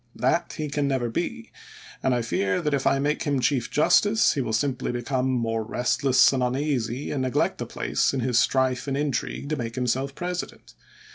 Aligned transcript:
That 0.15 0.53
he 0.53 0.67
can 0.67 0.87
never 0.87 1.11
be; 1.11 1.51
and 2.01 2.15
I 2.15 2.23
fear 2.23 2.59
that 2.63 2.73
if 2.73 2.87
I 2.87 2.97
make 2.97 3.21
him 3.21 3.39
chief 3.39 3.69
justice 3.69 4.33
he 4.33 4.41
will 4.41 4.51
simply 4.51 4.91
become 4.91 5.29
more 5.31 5.63
restless 5.63 6.33
and 6.33 6.41
uneasy 6.41 7.11
and 7.11 7.21
neglect 7.21 7.59
the 7.59 7.67
place 7.67 8.11
in 8.11 8.21
his 8.21 8.39
strife 8.39 8.87
and 8.87 8.97
intrigue 8.97 9.49
to 9.49 9.55
make 9.55 9.75
himself 9.75 10.15
President. 10.15 10.73